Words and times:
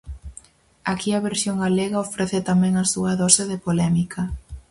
Aquí 0.91 1.09
a 1.13 1.23
versión 1.27 1.55
galega 1.63 2.03
ofrece 2.07 2.39
tamén 2.49 2.73
a 2.77 2.85
súa 2.93 3.11
dose 3.21 3.43
de 3.51 3.57
polémica. 3.67 4.21